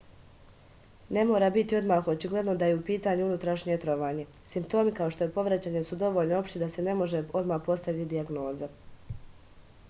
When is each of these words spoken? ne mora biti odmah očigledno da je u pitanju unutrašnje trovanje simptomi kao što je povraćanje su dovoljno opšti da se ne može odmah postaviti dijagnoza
ne 1.17 1.25
mora 1.31 1.49
biti 1.57 1.75
odmah 1.79 2.07
očigledno 2.13 2.55
da 2.63 2.69
je 2.69 2.77
u 2.77 2.81
pitanju 2.87 3.27
unutrašnje 3.27 3.77
trovanje 3.83 4.25
simptomi 4.55 4.95
kao 5.01 5.13
što 5.17 5.23
je 5.27 5.33
povraćanje 5.37 5.85
su 5.91 5.99
dovoljno 6.05 6.41
opšti 6.41 6.63
da 6.65 6.73
se 6.77 6.89
ne 6.91 6.99
može 7.03 7.23
odmah 7.43 7.63
postaviti 7.71 8.09
dijagnoza 8.17 8.73